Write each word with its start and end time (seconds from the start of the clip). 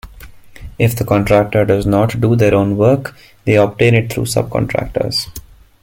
If 0.79 0.95
the 0.95 1.05
contractor 1.05 1.63
does 1.63 1.85
not 1.85 2.19
do 2.19 2.35
their 2.35 2.55
own 2.55 2.75
work, 2.75 3.15
they 3.45 3.55
obtain 3.55 3.93
it 3.93 4.11
through 4.11 4.23
subcontractors. 4.23 5.27